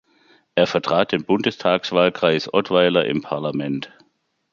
Er 0.55 0.65
vertrat 0.65 1.11
den 1.11 1.25
Bundestagswahlkreis 1.25 2.51
Ottweiler 2.51 3.05
im 3.05 3.21
Parlament. 3.21 3.93